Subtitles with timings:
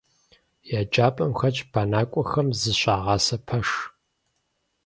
[0.79, 3.69] ЕджапӀэм хэтщ бэнакӀуэхэм зыщагъасэ пэш.